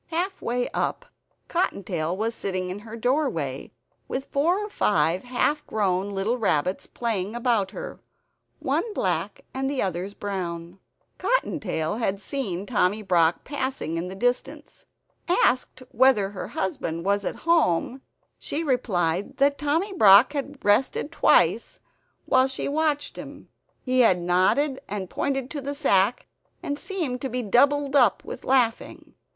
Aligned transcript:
Half 0.07 0.41
way 0.41 0.67
up, 0.73 1.05
Cottontail 1.47 2.17
was 2.17 2.33
sitting 2.33 2.71
in 2.71 2.79
her 2.79 2.97
doorway, 2.97 3.71
with 4.07 4.25
four 4.31 4.57
or 4.65 4.67
five 4.67 5.23
half 5.25 5.63
grown 5.67 6.09
little 6.09 6.39
rabbits 6.39 6.87
playing 6.87 7.35
about 7.35 7.69
her; 7.69 7.99
one 8.57 8.95
black 8.95 9.41
and 9.53 9.69
the 9.69 9.79
others 9.79 10.15
brown. 10.15 10.79
Cottontail 11.19 11.97
had 11.97 12.19
seen 12.19 12.65
Tommy 12.65 13.03
Brock 13.03 13.43
passing 13.43 13.95
in 13.95 14.07
the 14.07 14.15
distance. 14.15 14.87
Asked 15.29 15.83
whether 15.91 16.31
her 16.31 16.47
husband 16.47 17.05
was 17.05 17.23
at 17.23 17.35
home 17.45 18.01
she 18.39 18.63
replied 18.63 19.37
that 19.37 19.59
Tommy 19.59 19.93
Brock 19.93 20.33
had 20.33 20.65
rested 20.65 21.11
twice 21.11 21.79
while 22.25 22.47
she 22.47 22.67
watched 22.67 23.17
him. 23.17 23.49
He 23.83 23.99
had 23.99 24.19
nodded, 24.19 24.81
and 24.89 25.11
pointed 25.11 25.51
to 25.51 25.61
the 25.61 25.75
sack, 25.75 26.25
and 26.63 26.79
seemed 26.79 27.19
doubled 27.51 27.95
up 27.95 28.25
with 28.25 28.43
laughing. 28.43 29.13